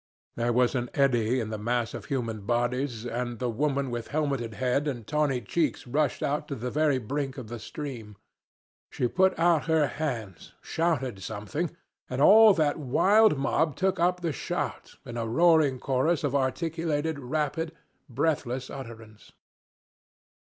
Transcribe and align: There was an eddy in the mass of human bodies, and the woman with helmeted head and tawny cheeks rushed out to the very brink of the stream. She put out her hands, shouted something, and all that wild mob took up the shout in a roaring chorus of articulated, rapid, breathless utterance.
There 0.35 0.51
was 0.51 0.73
an 0.73 0.89
eddy 0.95 1.39
in 1.39 1.51
the 1.51 1.59
mass 1.59 1.93
of 1.93 2.05
human 2.05 2.41
bodies, 2.43 3.05
and 3.05 3.37
the 3.37 3.51
woman 3.51 3.91
with 3.91 4.07
helmeted 4.07 4.55
head 4.55 4.87
and 4.87 5.05
tawny 5.05 5.41
cheeks 5.41 5.85
rushed 5.85 6.23
out 6.23 6.47
to 6.47 6.55
the 6.55 6.71
very 6.71 6.97
brink 6.97 7.37
of 7.37 7.49
the 7.49 7.59
stream. 7.59 8.15
She 8.89 9.07
put 9.07 9.37
out 9.37 9.65
her 9.65 9.85
hands, 9.85 10.53
shouted 10.63 11.21
something, 11.21 11.69
and 12.09 12.19
all 12.19 12.51
that 12.55 12.79
wild 12.79 13.37
mob 13.37 13.75
took 13.75 13.99
up 13.99 14.21
the 14.21 14.33
shout 14.33 14.95
in 15.05 15.17
a 15.17 15.27
roaring 15.27 15.77
chorus 15.79 16.23
of 16.23 16.33
articulated, 16.33 17.19
rapid, 17.19 17.71
breathless 18.09 18.71
utterance. 18.71 19.33